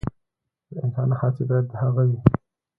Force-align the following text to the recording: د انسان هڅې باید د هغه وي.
د 0.71 0.73
انسان 0.85 1.09
هڅې 1.19 1.43
باید 1.49 1.65
د 1.69 1.73
هغه 1.81 2.03
وي. 2.09 2.17